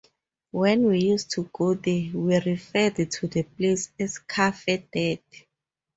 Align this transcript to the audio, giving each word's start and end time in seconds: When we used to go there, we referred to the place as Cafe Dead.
When 0.49 0.87
we 0.87 0.97
used 0.99 1.29
to 1.33 1.47
go 1.53 1.75
there, 1.75 2.09
we 2.17 2.35
referred 2.39 2.95
to 2.95 3.27
the 3.27 3.43
place 3.43 3.91
as 3.99 4.17
Cafe 4.17 4.87
Dead. 4.91 5.21